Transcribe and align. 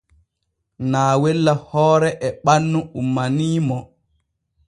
Naawella 0.91 1.53
hoore 1.67 2.09
e 2.27 2.27
ɓannu 2.43 2.79
ummanii 2.99 3.57
mo. 3.67 3.77